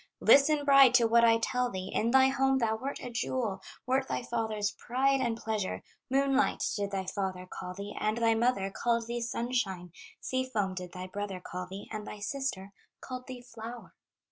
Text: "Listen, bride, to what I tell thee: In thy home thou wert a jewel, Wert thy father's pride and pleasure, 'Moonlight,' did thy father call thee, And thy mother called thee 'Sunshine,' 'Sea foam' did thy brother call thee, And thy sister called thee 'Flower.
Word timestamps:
"Listen, 0.19 0.65
bride, 0.65 0.95
to 0.95 1.05
what 1.05 1.23
I 1.23 1.37
tell 1.37 1.69
thee: 1.69 1.91
In 1.93 2.09
thy 2.09 2.29
home 2.29 2.57
thou 2.57 2.75
wert 2.75 2.97
a 3.03 3.11
jewel, 3.11 3.61
Wert 3.85 4.07
thy 4.07 4.23
father's 4.23 4.71
pride 4.71 5.21
and 5.21 5.37
pleasure, 5.37 5.83
'Moonlight,' 6.09 6.71
did 6.75 6.89
thy 6.89 7.05
father 7.05 7.45
call 7.47 7.75
thee, 7.75 7.95
And 7.99 8.17
thy 8.17 8.33
mother 8.33 8.71
called 8.71 9.05
thee 9.05 9.21
'Sunshine,' 9.21 9.91
'Sea 10.19 10.45
foam' 10.45 10.73
did 10.73 10.93
thy 10.93 11.05
brother 11.05 11.39
call 11.39 11.67
thee, 11.67 11.87
And 11.91 12.07
thy 12.07 12.17
sister 12.17 12.73
called 12.99 13.27
thee 13.27 13.43
'Flower. 13.43 13.93